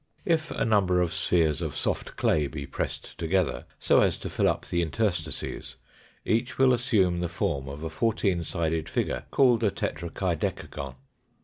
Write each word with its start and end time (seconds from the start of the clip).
If 0.25 0.49
a 0.49 0.65
number 0.65 0.99
of 0.99 1.13
spheres 1.13 1.61
of 1.61 1.75
soft 1.77 2.17
clay 2.17 2.47
be 2.47 2.65
pressed 2.65 3.15
together, 3.19 3.65
so 3.79 4.01
as 4.01 4.17
to 4.17 4.31
fill 4.31 4.49
up 4.49 4.65
the 4.65 4.81
interstices, 4.81 5.75
each 6.25 6.57
will 6.57 6.73
assume 6.73 7.19
the 7.19 7.29
form 7.29 7.69
of 7.69 7.83
a 7.83 7.89
fourteen 7.91 8.43
sided 8.43 8.89
figure 8.89 9.25
called 9.29 9.63
a 9.63 9.69
tetrakai 9.69 10.37
decagon. 10.39 10.95